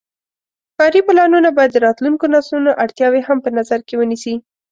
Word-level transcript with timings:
ښاري 0.75 1.01
پلانونه 1.07 1.49
باید 1.57 1.71
د 1.73 1.77
راتلونکو 1.87 2.25
نسلونو 2.33 2.71
اړتیاوې 2.83 3.21
هم 3.27 3.37
په 3.45 3.49
نظر 3.57 3.79
کې 3.87 3.95
ونیسي. 3.97 4.35